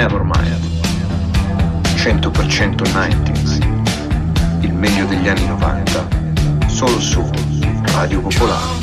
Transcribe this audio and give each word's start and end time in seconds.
Nevermind. 0.00 0.64
100% 1.94 2.86
90s. 2.86 4.62
Il 4.62 4.72
meglio 4.72 5.04
degli 5.04 5.28
anni 5.28 5.46
90. 5.46 6.08
Solo 6.68 6.98
su 6.98 7.28
Radio 7.84 8.22
Popolare. 8.22 8.80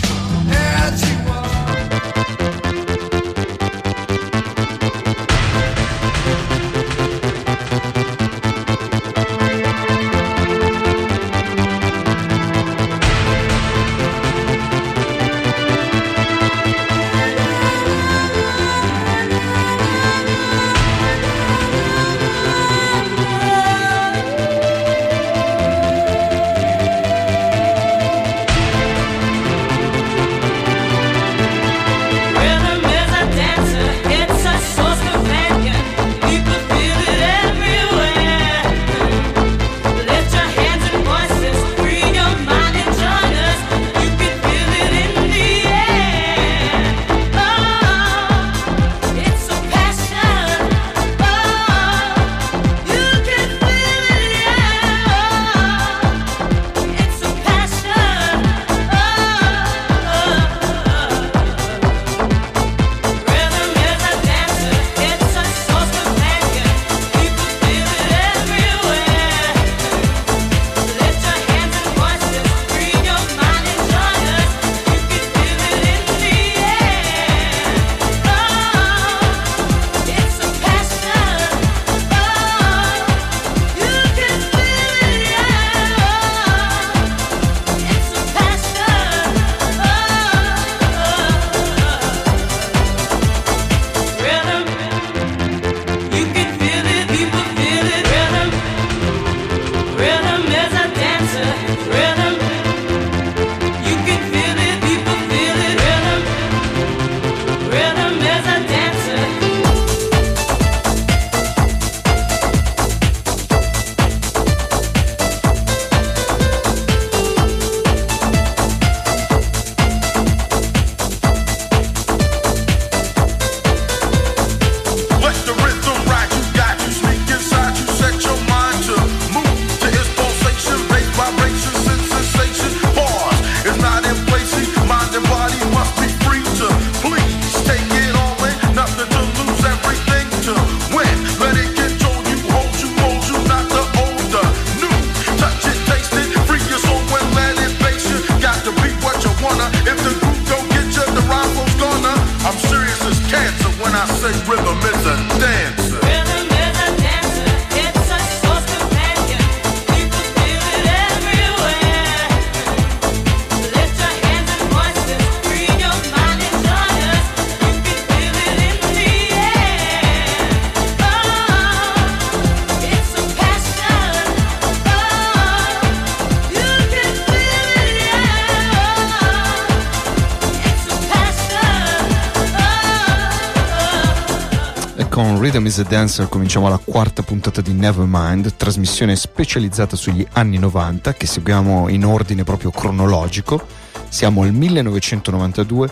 Rhythm 185.57 185.69
is 185.69 185.80
a 185.80 185.84
Dancer 185.90 186.30
cominciamo 186.30 186.69
la 186.69 186.78
quarta 186.78 187.24
puntata 187.24 187.62
di 187.62 187.74
Nevermind, 187.74 188.57
trasmissione 188.57 189.16
specializzata 189.16 189.95
sugli 189.95 190.24
anni 190.34 190.60
90 190.60 191.13
che 191.13 191.25
seguiamo 191.25 191.90
in 191.90 192.06
ordine 192.06 192.44
proprio 192.44 192.69
cronologico. 192.69 193.66
Siamo 194.07 194.44
al 194.44 194.54
1992. 194.54 195.90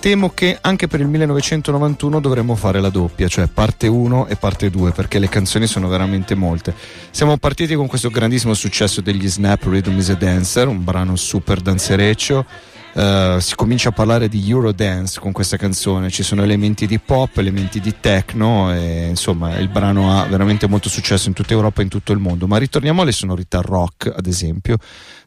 Temo 0.00 0.32
che 0.34 0.58
anche 0.60 0.86
per 0.86 1.00
il 1.00 1.06
1991 1.06 2.20
dovremmo 2.20 2.56
fare 2.56 2.78
la 2.78 2.90
doppia, 2.90 3.26
cioè 3.26 3.46
parte 3.46 3.86
1 3.86 4.26
e 4.26 4.36
parte 4.36 4.68
2, 4.68 4.90
perché 4.90 5.18
le 5.18 5.30
canzoni 5.30 5.66
sono 5.66 5.88
veramente 5.88 6.34
molte. 6.34 6.74
Siamo 7.10 7.38
partiti 7.38 7.74
con 7.74 7.86
questo 7.86 8.10
grandissimo 8.10 8.52
successo 8.52 9.00
degli 9.00 9.28
Snap 9.30 9.62
Rhythm 9.62 9.96
is 9.96 10.10
a 10.10 10.14
Dancer, 10.14 10.68
un 10.68 10.84
brano 10.84 11.16
super 11.16 11.62
danzereccio 11.62 12.74
Uh, 12.96 13.38
si 13.40 13.54
comincia 13.54 13.90
a 13.90 13.92
parlare 13.92 14.26
di 14.26 14.48
Eurodance 14.48 15.20
con 15.20 15.30
questa 15.30 15.58
canzone, 15.58 16.08
ci 16.08 16.22
sono 16.22 16.42
elementi 16.42 16.86
di 16.86 16.98
pop, 16.98 17.36
elementi 17.36 17.78
di 17.78 17.96
techno 18.00 18.72
e 18.72 19.08
insomma 19.08 19.58
il 19.58 19.68
brano 19.68 20.18
ha 20.18 20.24
veramente 20.24 20.66
molto 20.66 20.88
successo 20.88 21.28
in 21.28 21.34
tutta 21.34 21.52
Europa 21.52 21.80
e 21.80 21.84
in 21.84 21.90
tutto 21.90 22.12
il 22.12 22.18
mondo. 22.20 22.46
Ma 22.46 22.56
ritorniamo 22.56 23.02
alle 23.02 23.12
sonorità 23.12 23.60
rock, 23.60 24.10
ad 24.16 24.26
esempio, 24.26 24.78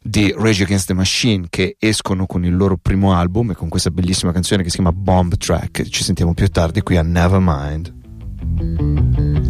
di 0.02 0.34
Rage 0.36 0.64
Against 0.64 0.88
the 0.88 0.94
Machine 0.96 1.46
che 1.48 1.76
escono 1.78 2.26
con 2.26 2.44
il 2.44 2.56
loro 2.56 2.76
primo 2.82 3.14
album 3.14 3.52
e 3.52 3.54
con 3.54 3.70
questa 3.70 3.92
bellissima 3.92 4.32
canzone 4.32 4.64
che 4.64 4.70
si 4.70 4.78
chiama 4.78 4.92
Bomb 4.92 5.38
Track. 5.38 5.90
Ci 5.90 6.04
sentiamo 6.04 6.34
più 6.34 6.48
tardi 6.48 6.82
qui 6.82 6.98
a 6.98 7.04
Nevermind. 7.04 7.94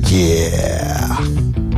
Yeah! 0.09 1.68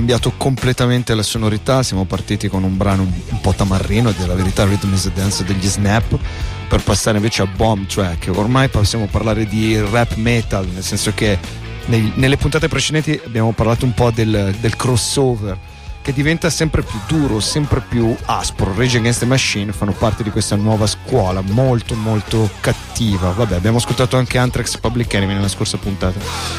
Cambiato 0.00 0.32
completamente 0.38 1.14
la 1.14 1.22
sonorità, 1.22 1.82
siamo 1.82 2.06
partiti 2.06 2.48
con 2.48 2.62
un 2.62 2.74
brano 2.78 3.02
un 3.02 3.40
po' 3.42 3.52
tamarrino, 3.52 4.12
della 4.12 4.32
verità 4.32 4.64
Rhythm 4.64 4.94
is 4.94 5.04
a 5.04 5.10
Dance 5.10 5.44
degli 5.44 5.66
Snap, 5.66 6.18
per 6.66 6.82
passare 6.82 7.18
invece 7.18 7.42
a 7.42 7.46
Bomb 7.46 7.86
Track. 7.86 8.30
Ormai 8.34 8.70
possiamo 8.70 9.08
parlare 9.08 9.46
di 9.46 9.78
rap 9.78 10.14
metal, 10.14 10.66
nel 10.68 10.82
senso 10.82 11.12
che 11.12 11.38
nei, 11.86 12.12
nelle 12.14 12.38
puntate 12.38 12.66
precedenti 12.66 13.20
abbiamo 13.26 13.52
parlato 13.52 13.84
un 13.84 13.92
po' 13.92 14.10
del, 14.10 14.56
del 14.58 14.74
crossover 14.74 15.58
che 16.00 16.14
diventa 16.14 16.48
sempre 16.48 16.82
più 16.82 16.98
duro, 17.06 17.38
sempre 17.38 17.82
più 17.86 18.16
aspro. 18.24 18.72
Rage 18.74 18.96
Against 18.96 19.18
the 19.18 19.26
Machine 19.26 19.70
fanno 19.70 19.92
parte 19.92 20.22
di 20.22 20.30
questa 20.30 20.56
nuova 20.56 20.86
scuola 20.86 21.42
molto 21.42 21.94
molto 21.94 22.48
cattiva. 22.60 23.32
Vabbè, 23.32 23.54
abbiamo 23.54 23.76
ascoltato 23.76 24.16
anche 24.16 24.38
Anthrax 24.38 24.78
Public 24.78 25.12
Enemy 25.12 25.34
nella 25.34 25.48
scorsa 25.48 25.76
puntata. 25.76 26.18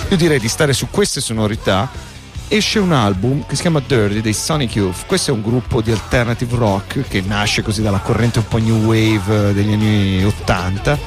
Io 0.09 0.15
direi 0.15 0.39
di 0.39 0.47
stare 0.47 0.73
su 0.73 0.89
queste 0.91 1.21
sonorità. 1.21 2.19
Esce 2.53 2.79
un 2.79 2.91
album 2.91 3.45
che 3.47 3.55
si 3.55 3.61
chiama 3.61 3.79
Dirty 3.79 4.19
dei 4.19 4.33
Sonic 4.33 4.75
Youth. 4.75 5.05
Questo 5.05 5.31
è 5.31 5.33
un 5.33 5.41
gruppo 5.41 5.81
di 5.81 5.89
alternative 5.89 6.57
rock 6.57 7.07
che 7.07 7.21
nasce 7.21 7.61
così 7.61 7.81
dalla 7.81 7.99
corrente 7.99 8.39
un 8.39 8.47
po' 8.49 8.57
new 8.57 8.75
wave 8.87 9.53
degli 9.53 9.71
anni 9.71 10.21
80 10.21 10.99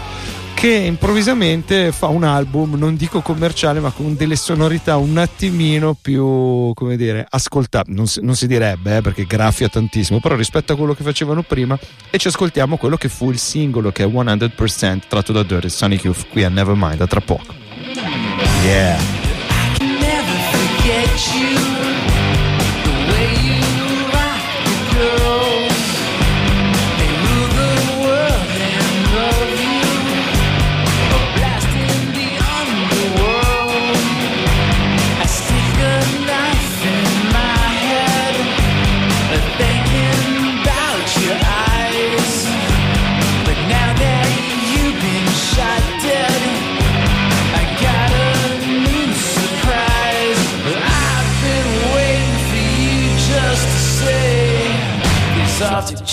che 0.54 0.72
improvvisamente 0.72 1.92
fa 1.92 2.06
un 2.06 2.24
album, 2.24 2.76
non 2.76 2.96
dico 2.96 3.20
commerciale, 3.20 3.80
ma 3.80 3.90
con 3.90 4.16
delle 4.16 4.36
sonorità 4.36 4.96
un 4.96 5.18
attimino 5.18 5.94
più, 6.00 6.72
come 6.72 6.96
dire, 6.96 7.26
ascoltabili. 7.28 7.94
Non, 7.94 8.06
non, 8.22 8.34
si 8.34 8.46
direbbe, 8.46 8.96
eh, 8.96 9.00
perché 9.02 9.26
graffia 9.26 9.68
tantissimo, 9.68 10.20
però 10.20 10.36
rispetto 10.36 10.72
a 10.72 10.76
quello 10.76 10.94
che 10.94 11.02
facevano 11.02 11.42
prima, 11.42 11.78
e 12.08 12.16
ci 12.16 12.28
ascoltiamo 12.28 12.78
quello 12.78 12.96
che 12.96 13.10
fu 13.10 13.30
il 13.30 13.38
singolo 13.38 13.92
che 13.92 14.04
è 14.04 14.06
100% 14.06 15.00
tratto 15.08 15.32
da 15.32 15.42
Dirty 15.42 15.68
Sonic 15.68 16.04
Youth 16.04 16.26
qui 16.30 16.42
a 16.42 16.48
Nevermind, 16.48 17.02
a 17.02 17.06
tra 17.06 17.20
poco. 17.20 17.52
Yeah. 18.64 19.33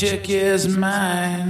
Chick 0.02 0.32
is 0.32 0.68
mine. 0.68 1.41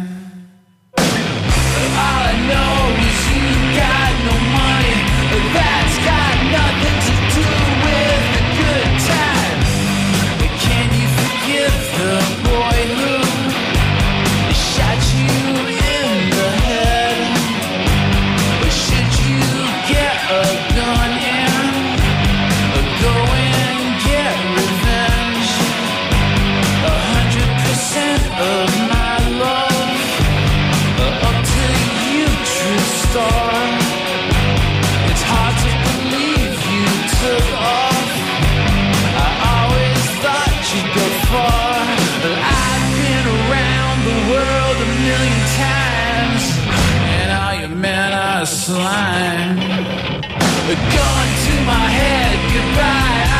Slime. 48.51 49.55
Gone 49.57 51.31
to 51.45 51.53
my 51.65 51.87
head, 51.99 52.37
goodbye, 52.53 53.30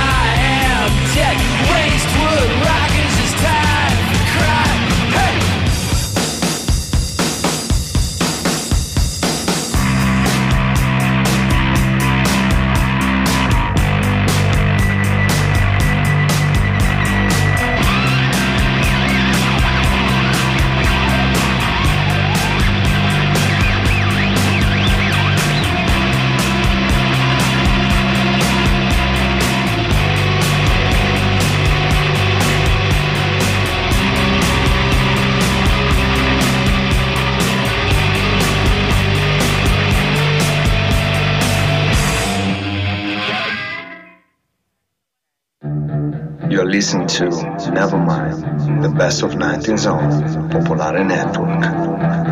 listen 46.94 47.30
to 47.30 47.72
Nevermind, 47.72 48.82
the 48.82 48.90
best 48.90 49.24
of 49.24 49.32
90s 49.32 49.90
on 49.90 50.50
Popolare 50.50 51.06
Network. 51.08 52.31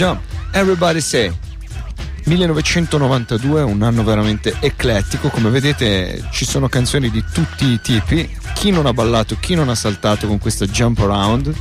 Jump, 0.00 0.22
everybody 0.52 0.98
say. 0.98 1.30
1992 2.24 3.60
un 3.60 3.82
anno 3.82 4.02
veramente 4.02 4.56
eclettico, 4.58 5.28
come 5.28 5.50
vedete 5.50 6.24
ci 6.30 6.46
sono 6.46 6.70
canzoni 6.70 7.10
di 7.10 7.22
tutti 7.30 7.66
i 7.66 7.80
tipi, 7.82 8.26
chi 8.54 8.70
non 8.70 8.86
ha 8.86 8.94
ballato, 8.94 9.36
chi 9.38 9.54
non 9.54 9.68
ha 9.68 9.74
saltato 9.74 10.26
con 10.26 10.38
questa 10.38 10.64
Jump 10.64 11.00
Around, 11.00 11.54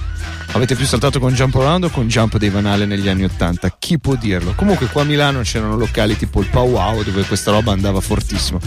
avete 0.51 0.75
più 0.75 0.85
saltato 0.85 1.19
con 1.19 1.33
Jump 1.33 1.55
Around 1.55 1.85
o 1.85 1.89
con 1.89 2.07
Jump 2.07 2.37
dei 2.37 2.49
Vanale 2.49 2.85
negli 2.85 3.07
anni 3.07 3.23
80? 3.23 3.75
Chi 3.77 3.99
può 3.99 4.15
dirlo? 4.15 4.53
Comunque 4.55 4.87
qua 4.87 5.03
a 5.03 5.05
Milano 5.05 5.41
c'erano 5.41 5.77
locali 5.77 6.17
tipo 6.17 6.41
il 6.41 6.47
Powwow 6.47 7.03
dove 7.03 7.23
questa 7.23 7.51
roba 7.51 7.71
andava 7.71 8.01
fortissimo. 8.01 8.59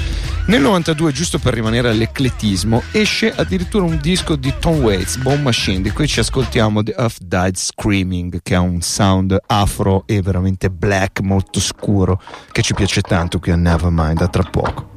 Nel 0.47 0.61
92, 0.61 1.13
giusto 1.13 1.39
per 1.39 1.55
rimanere 1.55 1.91
all'ecletismo, 1.91 2.83
esce 2.93 3.33
addirittura 3.35 3.85
un 3.85 3.99
disco 4.01 4.37
di 4.37 4.53
Tom 4.59 4.81
Waits, 4.81 5.17
Bomb 5.17 5.43
Machine, 5.43 5.83
di 5.83 5.91
cui 5.91 6.07
ci 6.07 6.21
ascoltiamo 6.21 6.83
The 6.83 6.95
Earth 6.97 7.23
Died 7.23 7.57
Screaming, 7.57 8.41
che 8.43 8.55
ha 8.55 8.61
un 8.61 8.81
sound 8.81 9.37
afro 9.47 10.05
e 10.07 10.21
veramente 10.23 10.71
black, 10.71 11.21
molto 11.21 11.61
scuro, 11.61 12.21
che 12.51 12.63
ci 12.63 12.75
piace 12.75 13.01
tanto 13.01 13.39
qui 13.39 13.53
a 13.53 13.57
Nevermind, 13.57 14.21
a 14.21 14.29
tra 14.29 14.43
poco. 14.43 14.91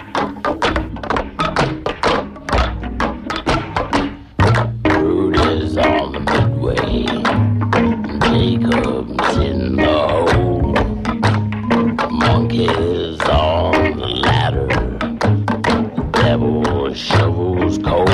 cold. 17.85 18.09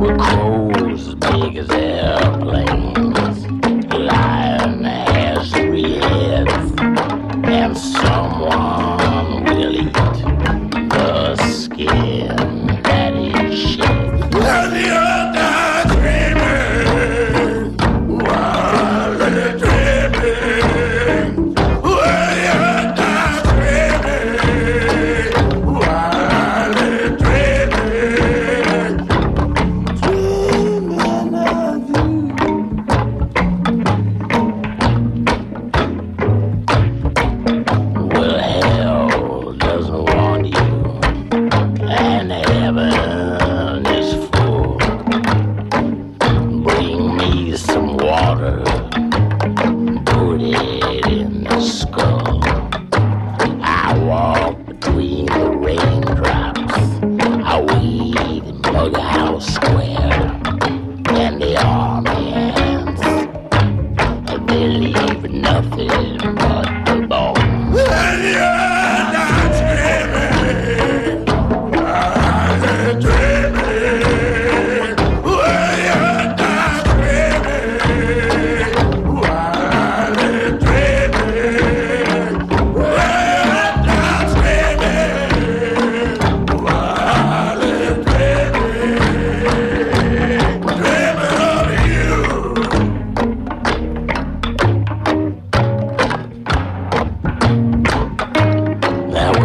We're 0.00 0.16
crows 0.16 1.14
big 1.14 1.56
as 1.58 1.70
airplanes. 1.70 2.85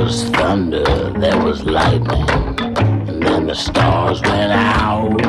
Was 0.03 0.24
thunder, 0.29 0.84
there 1.20 1.38
was 1.43 1.63
lightning, 1.63 2.27
and 3.08 3.22
then 3.22 3.46
the 3.46 3.53
stars 3.53 4.20
went 4.22 4.51
out, 4.51 5.22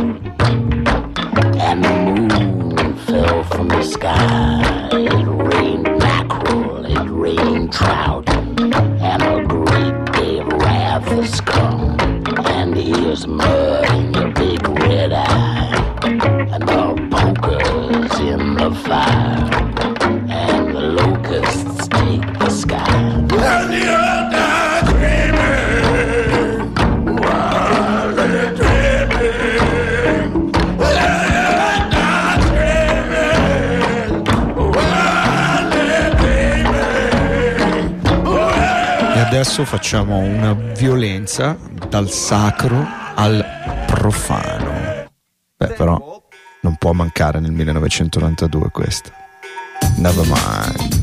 and 1.59 1.85
the 1.85 1.91
moon 1.91 2.97
fell 2.97 3.45
from 3.45 3.69
the 3.69 3.83
sky. 3.83 4.89
It 4.93 5.27
rained 5.27 5.85
mackerel, 5.99 6.87
it 6.87 7.11
rained 7.11 7.73
trout, 7.73 8.27
and 8.31 9.23
a 9.23 9.45
great 9.47 10.13
day 10.13 10.39
of 10.39 10.47
wrath 10.49 11.07
has 11.09 11.41
come. 11.43 11.62
Adesso 39.43 39.65
facciamo 39.65 40.19
una 40.19 40.53
violenza 40.53 41.59
dal 41.89 42.09
sacro 42.11 42.87
al 43.17 43.45
profano. 43.87 45.11
Beh, 45.57 45.73
però 45.73 46.23
non 46.61 46.77
può 46.77 46.93
mancare 46.93 47.41
nel 47.41 47.51
1992 47.51 48.69
questo. 48.71 49.11
Never 49.97 50.25
mind. 50.27 51.02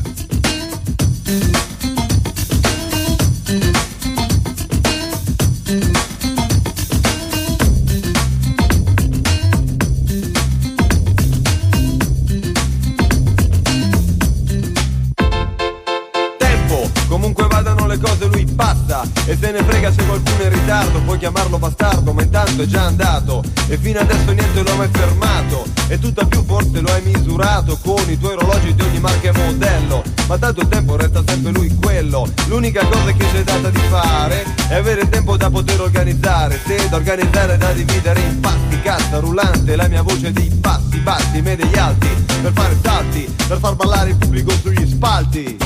Chiamarlo 21.20 21.58
bastardo 21.58 22.14
ma 22.14 22.22
intanto 22.22 22.62
è 22.62 22.66
già 22.66 22.86
andato. 22.86 23.44
E 23.68 23.76
fino 23.76 24.00
adesso 24.00 24.32
niente 24.32 24.62
lo 24.62 24.72
ha 24.72 24.74
mai 24.76 24.88
fermato. 24.90 25.66
E 25.88 25.98
tutto 25.98 26.26
più 26.26 26.42
forse 26.44 26.80
lo 26.80 26.90
hai 26.92 27.02
misurato 27.02 27.76
Con 27.82 28.02
i 28.08 28.18
tuoi 28.18 28.34
orologi 28.34 28.74
di 28.74 28.82
ogni 28.82 28.98
marca 28.98 29.28
e 29.28 29.32
modello. 29.32 30.02
Ma 30.26 30.38
tanto 30.38 30.66
tempo 30.66 30.96
resta 30.96 31.22
sempre 31.26 31.52
lui 31.52 31.72
quello. 31.80 32.26
L'unica 32.46 32.84
cosa 32.86 33.12
che 33.12 33.24
c'è 33.30 33.42
data 33.42 33.68
di 33.68 33.80
fare 33.90 34.46
È 34.68 34.74
avere 34.76 35.08
tempo 35.08 35.36
da 35.36 35.50
poter 35.50 35.80
organizzare. 35.80 36.58
Se 36.64 36.88
da 36.88 36.96
organizzare 36.96 37.58
da 37.58 37.70
dividere 37.72 38.20
in 38.20 38.40
pasti 38.40 38.80
Cassa 38.80 39.18
rullante 39.18 39.76
la 39.76 39.88
mia 39.88 40.00
voce 40.00 40.32
di 40.32 40.50
passi 40.58 40.98
bassi 41.00 41.42
Medei 41.42 41.74
alti 41.74 42.08
per 42.40 42.52
fare 42.54 42.78
salti 42.82 43.34
Per 43.46 43.58
far 43.58 43.74
ballare 43.74 44.10
il 44.10 44.16
pubblico 44.16 44.50
sugli 44.52 44.88
spalti. 44.88 45.58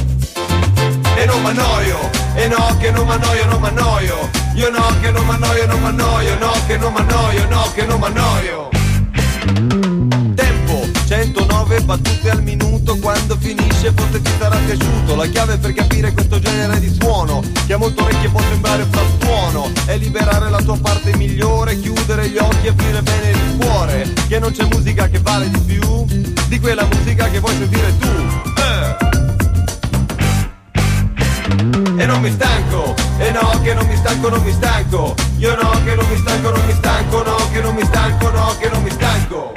E 1.17 1.27
non 1.27 1.41
m'annoio, 1.43 2.11
e 2.35 2.49
no 2.49 2.77
che 2.81 2.91
non 2.91 3.07
m'annoio, 3.07 3.47
non 3.47 3.61
m'annoio, 3.61 4.29
io 4.55 4.71
no 4.71 4.87
che 5.01 5.11
non 5.11 5.27
m'annoio, 5.27 5.67
non 5.67 5.81
m'annoio, 5.81 6.39
no 6.39 6.53
che 6.67 6.77
non 6.77 6.93
m'annoio, 6.93 7.49
no 7.49 7.73
che 7.75 7.85
non 7.85 8.01
m'annoio. 8.01 8.69
Tempo, 10.35 10.89
109 11.07 11.81
battute 11.83 12.31
al 12.31 12.43
minuto, 12.43 12.97
quando 12.97 13.37
finisce 13.39 13.93
forse 13.95 14.23
ti 14.23 14.31
sarà 14.39 14.57
piaciuto. 14.57 15.17
La 15.17 15.27
chiave 15.27 15.59
per 15.59 15.73
capire 15.73 16.13
questo 16.13 16.39
genere 16.39 16.79
di 16.81 16.93
suono, 17.01 17.43
che 17.67 17.73
a 17.73 17.79
molte 17.79 18.03
orecchie 18.03 18.29
può 18.29 18.41
sembrare 18.41 18.87
frastuono, 18.91 19.71
è 19.87 19.97
liberare 19.97 20.49
la 20.51 20.63
tua 20.63 20.79
parte 20.79 21.17
migliore, 21.17 21.79
chiudere 21.79 22.29
gli 22.29 22.39
occhi 22.39 22.67
e 22.67 22.71
aprire 22.71 23.03
bene 23.03 23.31
il 23.31 23.57
cuore, 23.59 24.13
che 24.29 24.39
non 24.39 24.53
c'è 24.53 24.65
musica 24.71 25.09
che 25.09 25.19
vale 25.21 25.51
di 25.51 25.59
più 25.59 26.05
di 26.49 26.61
quella 26.61 26.85
musica 26.85 27.29
che 27.29 27.41
vuoi 27.41 27.57
sentire 27.57 27.99
tu. 27.99 28.44
E 31.97 32.07
non 32.07 32.21
mi 32.21 32.31
stanco, 32.31 32.95
e 33.19 33.31
no 33.31 33.61
che 33.63 33.73
non 33.73 33.87
mi 33.87 33.97
stanco, 33.97 34.29
non 34.29 34.43
mi 34.43 34.53
stanco. 34.53 35.15
Io 35.39 35.55
no 35.55 35.71
che 35.85 35.95
non 35.95 36.07
mi 36.09 36.17
stanco, 36.19 36.51
non 36.51 36.65
mi 36.67 36.73
stanco, 36.73 37.23
no 37.23 37.37
che 37.53 37.61
non 37.61 37.75
mi 37.75 37.85
stanco, 37.85 38.31
no 38.31 38.57
che 38.59 38.69
non 38.69 38.83
mi 38.83 38.91
stanco. 38.91 39.53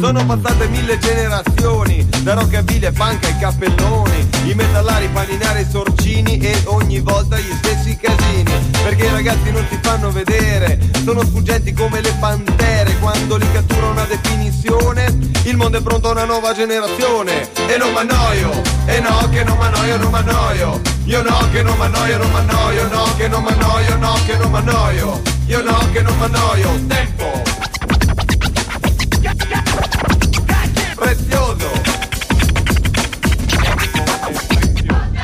Sono 0.00 0.24
passate 0.24 0.68
mille 0.68 0.98
generazioni, 0.98 2.06
da 2.22 2.34
rockabilly 2.34 2.86
a 2.86 2.92
punk 2.92 3.24
ai 3.24 3.38
cappelloni, 3.38 4.28
i 4.44 4.54
metallari, 4.54 5.06
i 5.06 5.66
sorcini 5.68 6.38
e 6.38 6.62
ogni 6.66 7.00
volta 7.00 7.38
gli 7.38 7.52
stessi 7.58 7.96
casini, 7.96 8.52
perché 8.84 9.06
i 9.06 9.10
ragazzi 9.10 9.50
non 9.50 9.66
si 9.68 9.78
fanno 9.82 10.10
vedere, 10.10 10.78
sono 11.04 11.22
sfuggenti 11.22 11.72
come 11.72 12.00
le 12.00 12.14
pantere, 12.20 12.87
quando 13.00 13.36
li 13.36 13.50
cattura 13.52 13.88
una 13.88 14.04
definizione, 14.04 15.16
il 15.44 15.56
mondo 15.56 15.78
è 15.78 15.82
pronto 15.82 16.08
a 16.08 16.12
una 16.12 16.24
nuova 16.24 16.52
generazione, 16.52 17.48
e 17.66 17.76
non 17.76 17.92
m'annoio, 17.92 18.50
e 18.86 19.00
no 19.00 19.28
che 19.30 19.44
non 19.44 19.56
m'annoio, 19.56 19.96
non 19.96 20.10
m'annoio, 20.10 20.80
io 21.04 21.22
no 21.22 21.48
che 21.50 21.62
non 21.62 21.76
m'annoio, 21.76 22.18
non 22.18 22.30
m'annoio, 22.30 22.88
no 22.88 23.04
che 23.16 23.28
non 23.28 23.42
m'annoio, 23.42 23.96
no 23.96 24.14
che 24.26 24.36
non 24.36 24.50
m'annoio, 24.50 25.22
io 25.46 25.62
no 25.62 25.90
che 25.92 26.02
non 26.02 26.18
m'annoio, 26.18 26.80
tempo! 26.86 27.57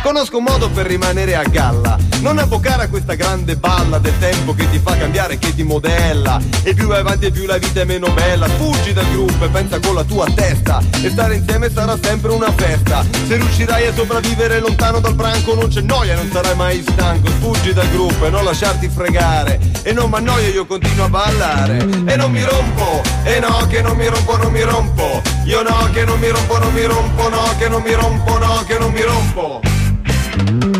Conosco 0.04 0.36
un 0.36 0.44
modo 0.44 0.68
per 0.68 0.84
rimanere 0.84 1.34
a 1.34 1.44
galla, 1.44 1.96
non 2.20 2.36
avvocare 2.36 2.82
a 2.84 2.88
questa 2.88 3.14
grande 3.14 3.56
balla 3.56 3.96
del 3.96 4.12
tempo 4.18 4.52
che 4.52 4.68
ti 4.68 4.78
fa 4.78 4.94
cambiare, 4.98 5.38
che 5.38 5.54
ti 5.54 5.62
modella. 5.62 6.38
E 6.62 6.74
più 6.74 6.88
vai 6.88 7.00
avanti 7.00 7.24
e 7.24 7.30
più 7.30 7.46
la 7.46 7.56
vita 7.56 7.80
è 7.80 7.84
meno 7.84 8.10
bella. 8.10 8.46
Fuggi 8.46 8.92
dal 8.92 9.10
gruppo 9.10 9.46
e 9.46 9.48
pensa 9.48 9.80
con 9.80 9.94
la 9.94 10.04
tua 10.04 10.26
testa. 10.34 10.82
E 11.02 11.08
stare 11.08 11.36
insieme 11.36 11.70
sarà 11.72 11.96
sempre 12.02 12.32
una 12.32 12.52
festa. 12.52 13.02
Se 13.26 13.36
riuscirai 13.36 13.86
a 13.86 13.94
sopravvivere 13.94 14.60
lontano 14.60 15.00
dal 15.00 15.14
branco 15.14 15.54
non 15.54 15.68
c'è 15.68 15.80
noia, 15.80 16.16
non 16.16 16.28
sarai 16.30 16.54
mai 16.54 16.84
stanco. 16.86 17.30
Fuggi 17.40 17.72
dal 17.72 17.88
gruppo 17.88 18.26
e 18.26 18.28
non 18.30 18.44
lasciarti 18.44 18.90
fregare. 18.90 19.58
E 19.84 19.94
non 19.94 20.10
mi 20.10 20.16
annoio, 20.16 20.48
io 20.50 20.66
continuo 20.66 21.06
a 21.06 21.08
ballare. 21.08 21.78
E 21.78 22.16
non 22.16 22.30
mi 22.30 22.44
rompo, 22.44 23.00
e 23.22 23.40
no 23.40 23.66
che 23.70 23.80
non 23.80 23.96
mi 23.96 24.06
rompo, 24.06 24.36
non 24.36 24.52
mi 24.52 24.62
rompo. 24.64 25.22
Io 25.46 25.62
no 25.62 25.88
che 25.94 26.04
non 26.04 26.18
mi 26.18 26.28
rompo, 26.28 26.58
non 26.58 26.74
mi 26.74 26.84
rompo, 26.84 27.28
no 27.30 27.54
che 27.56 27.68
non 27.70 27.80
mi 27.80 27.94
rompo, 27.94 28.38
no 28.38 28.64
che 28.66 28.78
non 28.78 28.92
mi 28.92 29.00
rompo. 29.00 29.73
Tempo, 30.44 30.73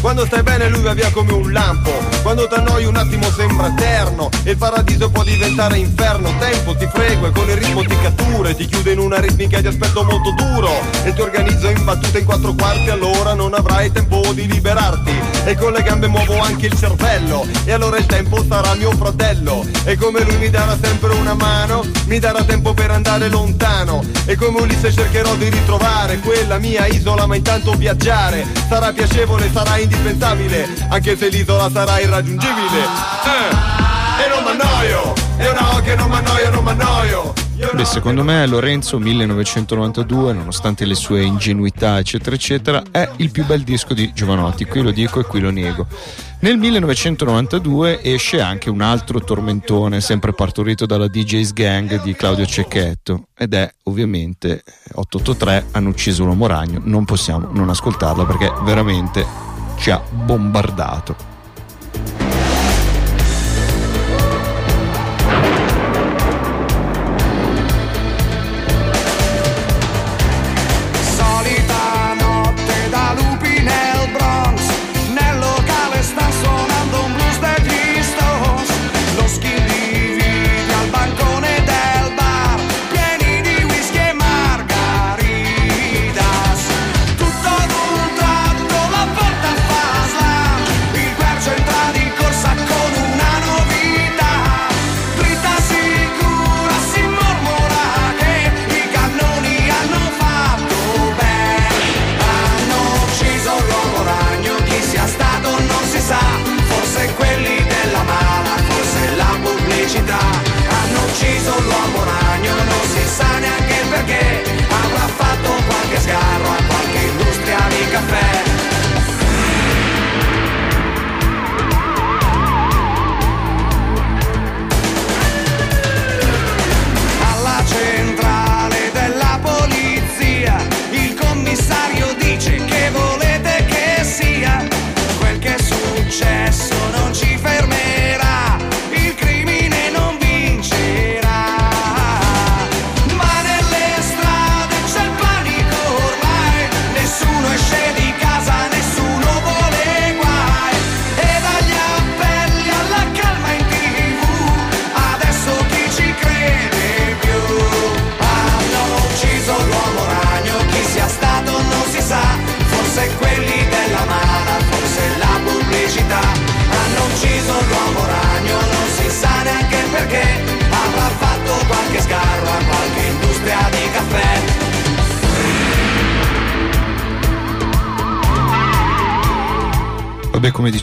quando 0.00 0.24
stai 0.24 0.42
bene 0.42 0.68
lui 0.68 0.82
va 0.82 0.94
via 0.94 1.10
come 1.10 1.32
un 1.32 1.52
lampo. 1.52 1.90
Quando 2.22 2.46
t'annoi 2.46 2.84
un 2.84 2.96
attimo 2.96 3.30
sembra 3.30 3.68
eterno 3.68 4.28
E 4.44 4.50
il 4.50 4.56
paradiso 4.56 5.10
può 5.10 5.22
diventare 5.22 5.78
inferno. 5.78 6.32
Tempo, 6.38 6.74
ti 6.76 6.88
frego 6.92 7.26
e 7.26 7.30
con 7.30 7.48
il 7.48 7.56
ritmo 7.56 7.80
ti 7.80 7.96
cattura 8.02 8.50
E 8.50 8.54
ti 8.54 8.66
chiude 8.66 8.92
in 8.92 8.98
una 8.98 9.18
ritmica 9.18 9.60
di 9.60 9.66
aspetto 9.66 10.04
molto 10.04 10.32
duro. 10.32 10.70
E 11.04 11.12
ti 11.12 11.20
organizzo 11.20 11.68
in 11.68 11.84
battute 11.84 12.20
in 12.20 12.24
quattro 12.24 12.54
quarti 12.54 12.90
Allora 12.90 13.34
non 13.34 13.54
avrai 13.54 13.92
tempo 13.92 14.20
di 14.32 14.46
liberarti. 14.46 15.12
E 15.44 15.56
con 15.56 15.72
le 15.72 15.82
gambe 15.82 16.06
muovo 16.06 16.38
anche 16.40 16.66
il 16.66 16.78
cervello 16.78 17.46
E 17.64 17.72
allora 17.72 17.96
il 17.96 18.06
tempo 18.06 18.44
sarà 18.46 18.74
mio 18.74 18.92
fratello. 18.92 19.64
E 19.84 19.96
come 19.96 20.22
lui 20.22 20.36
mi 20.36 20.50
darà 20.50 20.76
sempre 20.80 21.12
una 21.14 21.34
mano 21.34 21.84
Mi 22.06 22.18
darà 22.18 22.42
tempo 22.44 22.72
per 22.74 22.90
andare 22.90 23.28
lontano. 23.28 24.02
E 24.24 24.36
come 24.36 24.60
Ulisse 24.60 24.92
cercherò 24.92 25.34
di 25.36 25.48
ritrovare 25.48 26.18
Quella 26.18 26.58
mia 26.58 26.86
isola 26.86 27.26
ma 27.26 27.36
intanto 27.36 27.74
viaggiare. 27.74 28.46
Sarà 28.68 28.92
piacevole, 28.92 29.50
sarà 29.52 29.78
indispensabile 29.90 30.68
Anche 30.88 31.16
se 31.16 31.28
l'isola 31.28 31.70
sarà 31.70 32.00
irraggiungibile 32.00 32.78
eh. 32.78 34.24
E 34.24 34.28
non 34.28 34.44
m'annoio 34.44 35.14
E 35.36 35.52
no 35.52 35.80
che 35.82 35.94
non 35.96 36.08
m'annoio, 36.08 36.50
non 36.50 36.64
m'annoio 36.64 37.32
Io 37.56 37.70
Beh, 37.74 37.84
secondo 37.84 38.24
me 38.24 38.46
Lorenzo 38.46 38.98
1992, 38.98 40.32
nonostante 40.32 40.86
le 40.86 40.94
sue 40.94 41.22
ingenuità, 41.22 41.98
eccetera, 41.98 42.34
eccetera, 42.34 42.82
è 42.90 43.06
il 43.16 43.30
più 43.30 43.44
bel 43.44 43.62
disco 43.62 43.92
di 43.92 44.12
Giovanotti. 44.14 44.64
Qui 44.64 44.80
lo 44.80 44.90
dico 44.90 45.20
e 45.20 45.24
qui 45.24 45.40
lo 45.40 45.50
nego. 45.50 45.86
Nel 46.40 46.56
1992 46.56 48.02
esce 48.02 48.40
anche 48.40 48.70
un 48.70 48.80
altro 48.80 49.20
tormentone, 49.20 50.00
sempre 50.00 50.32
partorito 50.32 50.86
dalla 50.86 51.06
DJ's 51.06 51.52
Gang 51.52 52.00
di 52.00 52.14
Claudio 52.14 52.46
Cecchetto, 52.46 53.26
ed 53.36 53.52
è 53.52 53.70
ovviamente 53.84 54.62
883 54.94 55.66
hanno 55.72 55.90
ucciso 55.90 56.24
l'uomo 56.24 56.46
ragno. 56.46 56.80
Non 56.82 57.04
possiamo 57.04 57.50
non 57.52 57.68
ascoltarlo 57.68 58.24
perché 58.24 58.50
veramente 58.62 59.49
ci 59.80 59.90
ha 59.90 60.00
bombardato. 60.10 61.29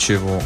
Dicevo, 0.08 0.42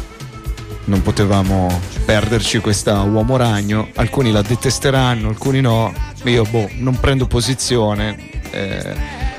non 0.86 1.02
potevamo 1.02 1.80
perderci 2.04 2.58
questa 2.58 3.00
uomo 3.02 3.36
ragno. 3.36 3.90
Alcuni 3.94 4.32
la 4.32 4.42
detesteranno, 4.42 5.28
alcuni 5.28 5.60
no. 5.60 5.92
Io, 6.24 6.44
boh, 6.44 6.68
non 6.78 6.98
prendo 6.98 7.26
posizione. 7.26 8.30
Eh, 8.50 8.94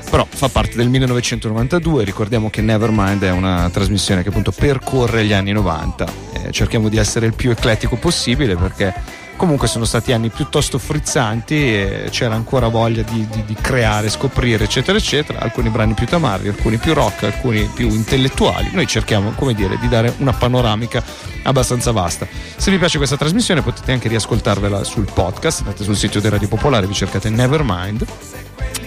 però 0.08 0.26
fa 0.26 0.48
parte 0.48 0.76
del 0.76 0.88
1992. 0.88 2.04
Ricordiamo 2.04 2.48
che 2.48 2.62
Nevermind 2.62 3.22
è 3.22 3.30
una 3.32 3.68
trasmissione 3.70 4.22
che 4.22 4.30
appunto 4.30 4.50
percorre 4.50 5.26
gli 5.26 5.34
anni 5.34 5.52
90. 5.52 6.06
Eh, 6.32 6.52
cerchiamo 6.52 6.88
di 6.88 6.96
essere 6.96 7.26
il 7.26 7.34
più 7.34 7.50
eclettico 7.50 7.96
possibile 7.96 8.56
perché 8.56 8.94
comunque 9.36 9.68
sono 9.68 9.84
stati 9.84 10.12
anni 10.12 10.28
piuttosto 10.28 10.78
frizzanti 10.78 11.54
e 11.54 12.08
c'era 12.10 12.34
ancora 12.34 12.68
voglia 12.68 13.02
di, 13.02 13.26
di, 13.30 13.44
di, 13.44 13.54
creare, 13.54 14.08
scoprire 14.08 14.64
eccetera 14.64 14.96
eccetera. 14.98 15.40
Alcuni 15.40 15.68
brani 15.68 15.94
più 15.94 16.06
tamarri, 16.06 16.48
alcuni 16.48 16.76
più 16.76 16.94
rock 16.94 17.24
alcuni 17.24 17.68
più 17.74 17.88
intellettuali. 17.88 18.70
Noi 18.72 18.86
cerchiamo 18.86 19.30
come 19.32 19.54
dire 19.54 19.78
di 19.78 19.88
dare 19.88 20.14
una 20.18 20.32
panoramica 20.32 21.02
abbastanza 21.42 21.92
vasta. 21.92 22.26
Se 22.56 22.70
vi 22.70 22.78
piace 22.78 22.98
questa 22.98 23.16
trasmissione 23.16 23.62
potete 23.62 23.92
anche 23.92 24.08
riascoltarvela 24.08 24.84
sul 24.84 25.08
podcast 25.12 25.60
andate 25.60 25.84
sul 25.84 25.96
sito 25.96 26.20
di 26.20 26.28
Radio 26.28 26.48
Popolare 26.48 26.86
vi 26.86 26.94
cercate 26.94 27.30
Nevermind 27.30 28.04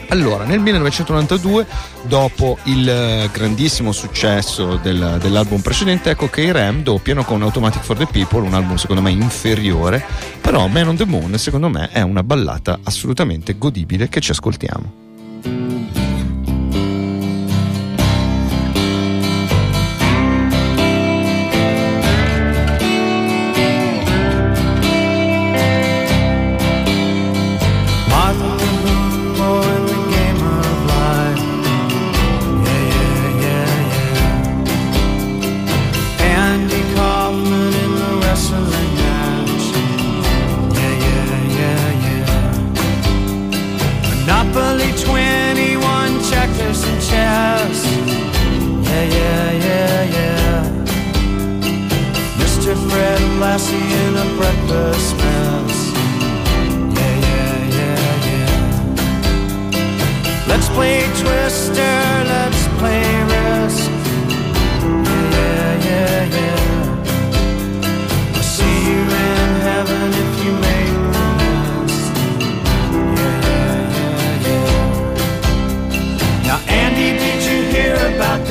allora, 0.10 0.46
nel 0.46 0.60
1992, 0.60 1.65
dopo 2.04 2.58
il 2.63 2.88
eh, 2.88 3.30
grandissimo 3.32 3.91
successo 3.91 4.78
del, 4.78 5.17
dell'album 5.22 5.60
precedente, 5.62 6.12
ecco 6.12 6.30
che 6.30 6.41
i 6.41 6.52
Ram 6.52 6.82
doppiano 6.82 7.24
con 7.24 7.41
Automatic 7.41 7.84
for 7.84 7.98
the 7.98 8.06
People, 8.06 8.39
un 8.39 8.54
album 8.54 8.76
secondo 8.78 9.02
me 9.02 9.12
inferiore, 9.12 10.04
però 10.41 10.67
Man 10.67 10.88
on 10.88 10.96
the 10.96 11.06
Moon 11.06 11.38
secondo 11.38 11.67
me 11.67 11.89
è 11.89 12.02
una 12.02 12.24
ballata 12.24 12.80
assolutamente 12.84 13.58
godibile 13.58 14.08
che 14.08 14.22
ci 14.22 14.32
ascoltiamo. 14.32 15.77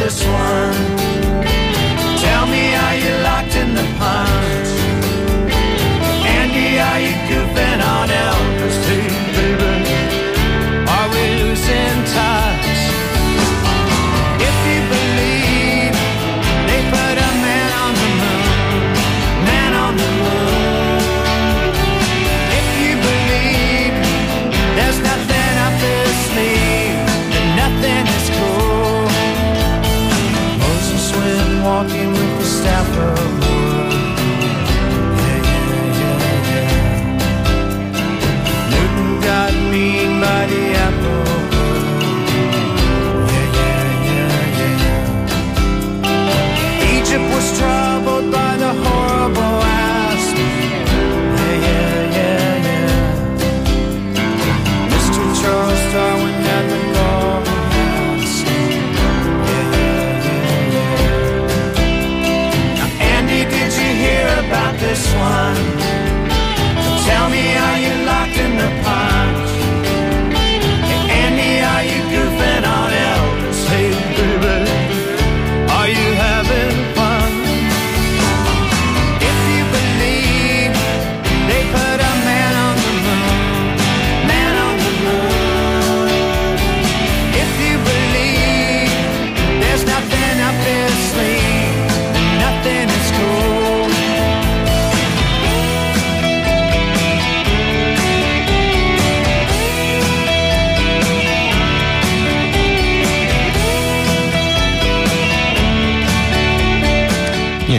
this 0.07 0.25
one. 0.25 0.96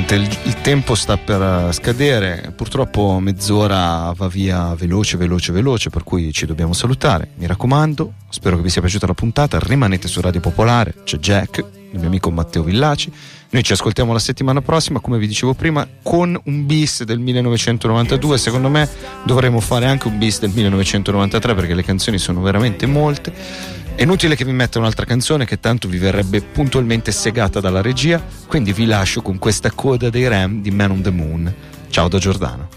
Niente, 0.07 0.15
il, 0.15 0.47
il, 0.47 0.61
tempo 0.61 0.95
sta 0.95 1.17
per 1.17 1.41
eh, 1.41 1.73
scadere, 1.73 2.53
purtroppo 2.55 3.19
mezz'ora 3.19 4.11
va 4.15 4.27
via 4.27 4.73
veloce, 4.75 5.17
veloce, 5.17 5.51
veloce, 5.51 5.89
per 5.89 6.03
cui 6.03 6.31
ci 6.31 6.45
dobbiamo 6.45 6.73
salutare. 6.73 7.29
Mi 7.35 7.45
raccomando, 7.45 8.13
spero 8.29 8.55
che 8.55 8.61
vi 8.61 8.69
sia 8.69 8.81
piaciuta 8.81 9.07
la 9.07 9.13
puntata, 9.13 9.59
rimanete 9.59 10.07
su 10.07 10.21
Radio 10.21 10.39
Popolare, 10.39 10.93
c'è 11.03 11.17
Jack, 11.17 11.57
il 11.91 11.99
mio 11.99 12.07
amico 12.07 12.31
Matteo 12.31 12.63
Villaci. 12.63 13.11
Noi 13.49 13.63
ci 13.63 13.71
ascoltiamo 13.71 14.11
la 14.11 14.19
settimana 14.19 14.61
prossima, 14.61 14.99
come 14.99 15.17
vi 15.17 15.27
dicevo 15.27 15.53
prima, 15.53 15.87
con 16.03 16.39
un 16.41 16.65
bis 16.65 17.03
del 17.03 17.19
1992. 17.19 18.37
Secondo 18.37 18.69
me 18.69 18.89
dovremmo 19.23 19.61
fare 19.61 19.85
anche 19.85 20.07
un 20.07 20.17
bis 20.17 20.39
del 20.39 20.51
1993 20.53 21.55
perché 21.55 21.73
le 21.73 21.83
canzoni 21.83 22.17
sono 22.17 22.41
veramente 22.41 22.85
molte. 22.85 23.85
È 23.97 24.03
inutile 24.03 24.35
che 24.35 24.45
vi 24.45 24.51
metta 24.51 24.77
un'altra 24.77 25.05
canzone 25.05 25.43
che 25.43 25.59
tanto 25.59 25.87
vi 25.87 25.97
verrebbe 25.97 26.39
puntualmente 26.41 27.11
segata 27.11 27.59
dalla 27.59 27.81
regia, 27.81 28.23
quindi 28.45 28.71
vi 28.71 28.85
lascio 28.85 29.23
con 29.23 29.39
questa 29.39 29.71
coda 29.71 30.11
dei 30.11 30.27
Ram 30.27 30.61
di 30.61 30.69
Man 30.69 30.91
on 30.91 31.01
the 31.01 31.09
Moon. 31.09 31.51
Ciao 31.89 32.07
da 32.07 32.19
Giordano. 32.19 32.69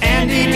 Andy, 0.00 0.48